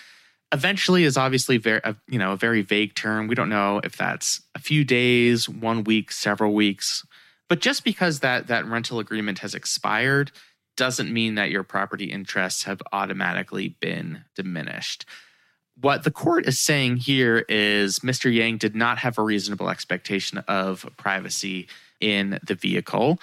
Eventually 0.52 1.06
is 1.06 1.18
obviously 1.18 1.58
very, 1.58 1.82
you 2.08 2.20
know, 2.20 2.34
a 2.34 2.38
very 2.38 2.62
vague 2.62 2.94
term. 2.94 3.28
We 3.28 3.36
don't 3.36 3.50
know 3.50 3.80
if 3.84 3.96
that's 3.96 4.42
a 4.54 4.60
few 4.60 4.84
days, 4.84 5.48
one 5.48 5.84
week, 5.84 6.12
several 6.12 6.54
weeks. 6.54 7.06
But 7.52 7.60
just 7.60 7.84
because 7.84 8.22
that 8.22 8.48
that 8.48 8.66
rental 8.66 9.00
agreement 9.00 9.40
has 9.40 9.54
expired 9.54 10.32
doesn't 10.78 11.12
mean 11.12 11.36
that 11.36 11.52
your 11.52 11.64
property 11.64 12.06
interests 12.06 12.64
have 12.64 12.82
automatically 12.94 13.76
been 13.82 14.24
diminished. 14.36 15.06
What 15.76 16.06
the 16.06 16.12
court 16.12 16.48
is 16.48 16.58
saying 16.62 16.96
here 16.96 17.44
is 17.50 18.00
Mr. 18.00 18.34
Yang 18.34 18.60
did 18.60 18.74
not 18.74 19.00
have 19.00 19.18
a 19.18 19.22
reasonable 19.22 19.70
expectation 19.70 20.38
of 20.48 20.90
privacy 20.96 21.68
in 22.00 22.40
the 22.42 22.56
vehicle 22.56 23.20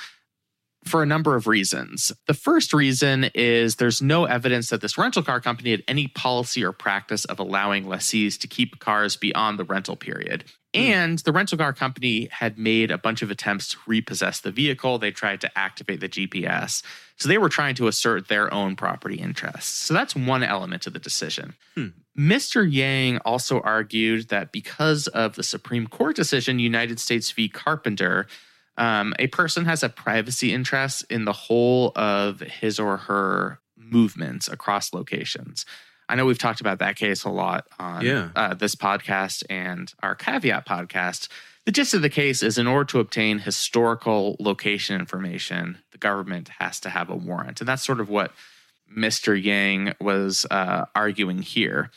for 0.85 1.03
a 1.03 1.07
number 1.07 1.35
of 1.35 1.47
reasons. 1.47 2.12
The 2.27 2.35
first 2.35 2.75
reason 2.75 3.31
is 3.35 3.77
there's 3.77 4.03
no 4.03 4.27
evidence 4.27 4.69
that 4.69 4.83
this 4.83 4.99
rental 4.99 5.23
car 5.23 5.41
company 5.41 5.71
had 5.71 5.85
any 5.88 6.07
policy 6.07 6.62
or 6.62 6.73
practice 6.73 7.25
of 7.25 7.38
allowing 7.38 7.88
lessees 7.88 8.37
to 8.37 8.47
keep 8.47 8.79
cars 8.79 9.17
beyond 9.17 9.59
the 9.59 9.64
rental 9.64 9.97
period. 9.97 10.45
And 10.75 11.19
the 11.21 11.33
rental 11.33 11.57
car 11.57 11.73
company 11.73 12.29
had 12.31 12.59
made 12.59 12.91
a 12.91 12.99
bunch 12.99 13.23
of 13.23 13.31
attempts 13.31 13.69
to 13.71 13.79
repossess 13.87 14.41
the 14.41 14.51
vehicle. 14.51 14.99
They 14.99 15.11
tried 15.11 15.41
to 15.41 15.59
activate 15.59 16.01
the 16.01 16.09
GPS. 16.09 16.83
So 17.17 17.29
they 17.29 17.39
were 17.39 17.49
trying 17.49 17.75
to 17.77 17.89
assert 17.89 18.29
their 18.29 18.53
own 18.53 18.77
property 18.77 19.17
interests. 19.17 19.73
So 19.73 19.95
that's 19.95 20.15
one 20.15 20.43
element 20.43 20.87
of 20.87 20.93
the 20.93 20.99
decision. 20.99 21.55
Mr. 22.19 22.71
Yang 22.71 23.19
also 23.19 23.61
argued 23.61 24.29
that 24.29 24.53
because 24.53 25.07
of 25.09 25.37
the 25.37 25.43
Supreme 25.43 25.87
Court 25.87 26.17
decision, 26.17 26.59
United 26.59 27.01
States 27.01 27.31
v. 27.31 27.49
Carpenter, 27.49 28.27
um, 28.77 29.15
a 29.19 29.29
person 29.29 29.65
has 29.65 29.83
a 29.83 29.89
privacy 29.89 30.53
interest 30.53 31.05
in 31.09 31.25
the 31.25 31.33
whole 31.33 31.93
of 31.97 32.41
his 32.41 32.79
or 32.79 32.97
her 32.97 33.61
movements 33.77 34.49
across 34.49 34.93
locations. 34.93 35.65
I 36.09 36.14
know 36.14 36.25
we've 36.27 36.38
talked 36.38 36.61
about 36.61 36.79
that 36.79 36.97
case 36.97 37.25
a 37.25 37.31
lot 37.31 37.66
on 37.79 38.05
Yeah. 38.05 38.31
uh, 38.35 38.55
this 38.55 38.75
podcast 38.75 39.42
and 39.51 39.92
our 40.03 40.14
caveat 40.14 40.66
podcast. 40.66 41.29
The 41.66 41.73
gist 41.73 41.92
of 41.92 42.01
the 42.03 42.09
case 42.09 42.42
is 42.42 42.57
in 42.57 42.66
order 42.66 42.87
to 42.92 43.01
obtain 43.01 43.40
historical 43.40 44.37
location 44.40 44.99
information, 44.99 45.79
the 45.92 45.99
government 45.99 46.49
has 46.61 46.81
to 46.81 46.88
have 46.90 47.11
a 47.11 47.14
warrant. 47.16 47.61
And 47.61 47.68
that's 47.68 47.85
sort 47.85 48.01
of 48.01 48.09
what 48.09 48.33
Mr. 48.97 49.40
Yang 49.40 49.94
was 50.01 50.47
uh, 50.51 50.87
arguing 50.94 51.42
here. 51.42 51.90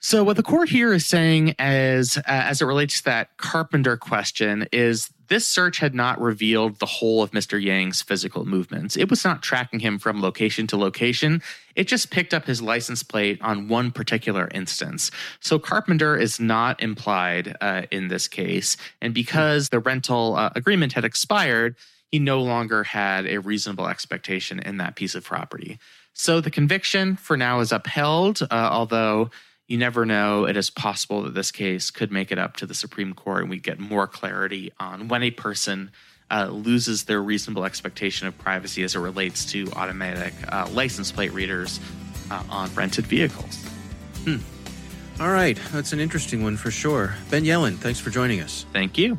So, 0.00 0.24
what 0.24 0.36
the 0.36 0.42
court 0.42 0.68
here 0.70 0.92
is 0.92 1.06
saying, 1.06 1.54
as 1.60 2.16
uh, 2.16 2.22
as 2.26 2.60
it 2.60 2.64
relates 2.64 2.98
to 2.98 3.04
that 3.04 3.36
Carpenter 3.36 3.96
question, 3.96 4.66
is 4.72 5.10
this 5.32 5.48
search 5.48 5.78
had 5.78 5.94
not 5.94 6.20
revealed 6.20 6.78
the 6.78 6.84
whole 6.84 7.22
of 7.22 7.30
Mr. 7.30 7.60
Yang's 7.60 8.02
physical 8.02 8.44
movements. 8.44 8.98
It 8.98 9.08
was 9.08 9.24
not 9.24 9.42
tracking 9.42 9.80
him 9.80 9.98
from 9.98 10.20
location 10.20 10.66
to 10.66 10.76
location. 10.76 11.40
It 11.74 11.88
just 11.88 12.10
picked 12.10 12.34
up 12.34 12.44
his 12.44 12.60
license 12.60 13.02
plate 13.02 13.40
on 13.40 13.66
one 13.66 13.92
particular 13.92 14.50
instance. 14.52 15.10
So, 15.40 15.58
Carpenter 15.58 16.18
is 16.18 16.38
not 16.38 16.82
implied 16.82 17.56
uh, 17.62 17.84
in 17.90 18.08
this 18.08 18.28
case, 18.28 18.76
and 19.00 19.14
because 19.14 19.70
the 19.70 19.78
rental 19.78 20.36
uh, 20.36 20.50
agreement 20.54 20.92
had 20.92 21.06
expired, 21.06 21.76
he 22.08 22.18
no 22.18 22.42
longer 22.42 22.84
had 22.84 23.26
a 23.26 23.38
reasonable 23.38 23.88
expectation 23.88 24.58
in 24.58 24.76
that 24.76 24.96
piece 24.96 25.14
of 25.14 25.24
property. 25.24 25.78
So, 26.12 26.42
the 26.42 26.50
conviction 26.50 27.16
for 27.16 27.38
now 27.38 27.60
is 27.60 27.72
upheld, 27.72 28.42
uh, 28.42 28.48
although 28.50 29.30
you 29.66 29.78
never 29.78 30.04
know. 30.04 30.46
It 30.46 30.56
is 30.56 30.70
possible 30.70 31.22
that 31.22 31.34
this 31.34 31.50
case 31.50 31.90
could 31.90 32.12
make 32.12 32.32
it 32.32 32.38
up 32.38 32.56
to 32.56 32.66
the 32.66 32.74
Supreme 32.74 33.14
Court 33.14 33.42
and 33.42 33.50
we 33.50 33.58
get 33.58 33.78
more 33.78 34.06
clarity 34.06 34.72
on 34.78 35.08
when 35.08 35.22
a 35.22 35.30
person 35.30 35.90
uh, 36.30 36.46
loses 36.46 37.04
their 37.04 37.22
reasonable 37.22 37.64
expectation 37.64 38.26
of 38.26 38.36
privacy 38.38 38.82
as 38.82 38.94
it 38.94 38.98
relates 38.98 39.44
to 39.46 39.70
automatic 39.76 40.32
uh, 40.48 40.68
license 40.72 41.12
plate 41.12 41.32
readers 41.32 41.78
uh, 42.30 42.42
on 42.48 42.74
rented 42.74 43.06
vehicles. 43.06 43.64
All 45.20 45.30
right, 45.30 45.58
that's 45.72 45.92
an 45.92 46.00
interesting 46.00 46.42
one 46.42 46.56
for 46.56 46.70
sure. 46.70 47.14
Ben 47.30 47.44
Yelin, 47.44 47.76
thanks 47.76 48.00
for 48.00 48.10
joining 48.10 48.40
us. 48.40 48.64
Thank 48.72 48.96
you. 48.96 49.18